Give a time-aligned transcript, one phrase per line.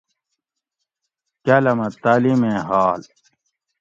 [1.45, 3.01] کالاۤمہ تعلیمیں حال